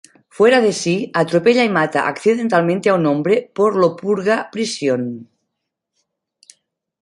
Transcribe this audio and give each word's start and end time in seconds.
Fuera 0.35 0.59
de 0.61 0.71
sí, 0.77 0.95
atropella 1.13 1.63
y 1.63 1.69
mata 1.69 2.07
accidentalmente 2.07 2.89
a 2.89 2.95
un 2.95 3.05
hombre 3.05 3.51
por 3.53 3.75
lo 3.75 3.95
purga 3.95 4.49
prisión. 4.51 5.29